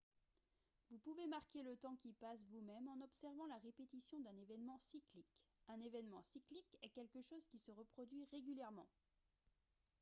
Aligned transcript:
vous 0.89 0.97
pouvez 0.97 1.27
marquer 1.27 1.61
le 1.61 1.77
temps 1.77 1.95
qui 1.97 2.11
passe 2.13 2.47
vous-même 2.49 2.87
en 2.87 2.99
observant 3.03 3.45
la 3.45 3.59
répétition 3.59 4.19
d'un 4.21 4.35
événement 4.35 4.79
cyclique 4.79 5.29
un 5.67 5.79
événement 5.79 6.23
cyclique 6.23 6.75
est 6.81 6.89
quelque 6.89 7.21
chose 7.21 7.45
qui 7.51 7.59
se 7.59 7.71
reproduit 7.71 8.25
régulièrement 8.31 8.87